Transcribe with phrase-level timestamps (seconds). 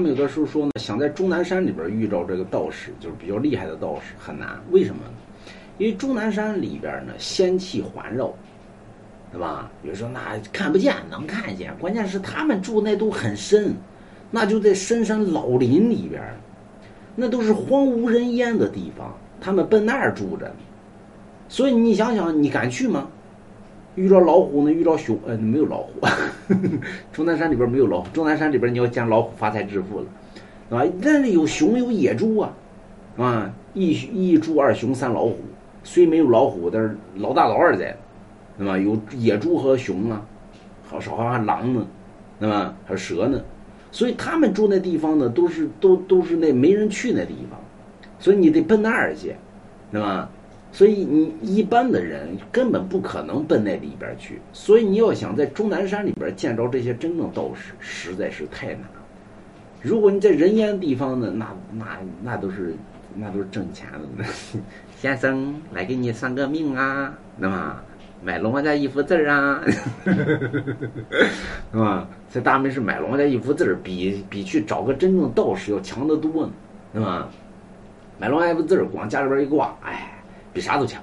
[0.00, 4.58] 他们有的时候说呢，想在终南山里边遇到这个道士，就是比较厉害的道士很难。
[4.70, 5.10] 为什么呢？
[5.76, 8.32] 因为终南山里边呢仙气环绕，
[9.30, 9.70] 对吧？
[9.82, 13.74] 有时候那看不见，能看见，关键是他们住那都很深，
[14.30, 16.22] 那就在深山老林里边，
[17.14, 20.50] 那都是荒无人烟的地方，他们奔那儿住着。
[21.46, 23.06] 所以你想想，你敢去吗？
[23.96, 24.72] 遇到老虎呢？
[24.72, 25.18] 遇到熊？
[25.26, 26.00] 呃，没有老虎。
[27.12, 28.08] 终南山里边没有老虎。
[28.12, 30.06] 终南山里边你要见老虎，发财致富了，
[30.78, 32.52] 啊，那里有熊有野猪啊，
[33.16, 35.38] 啊，一一猪二熊三老虎，
[35.82, 37.96] 虽没有老虎，但是老大老二在，
[38.58, 38.76] 对吧？
[38.76, 40.22] 有野猪和熊啊，
[40.86, 41.86] 好少还狼呢，
[42.38, 42.74] 对吧？
[42.84, 43.40] 还有蛇呢，
[43.90, 47.60] 所以他们住那地方呢，都是都都是那没人去那地方，
[48.18, 49.34] 所以你得奔那儿去，
[49.92, 50.30] 对吧？
[50.72, 59.02] 所以你一般的人根本不可能奔那里边去，所以你要想在终南山里边见着这些真正道士，实在是太难了。
[59.82, 62.74] 如果你在人烟地方呢，那那那都是
[63.16, 64.24] 那都是挣钱的。
[64.96, 67.76] 先生来给你算个命啊，那么
[68.22, 69.62] 买龙王家一幅字儿啊，
[71.72, 72.06] 是吧？
[72.28, 76.52] 在大门市买龙王家一幅字儿，比比去找个真正道士要强得多呢，
[76.92, 77.28] 对吧？
[78.18, 80.09] 买龙王家一幅字儿，往家里边一挂，哎。
[80.52, 81.02] 比啥都强，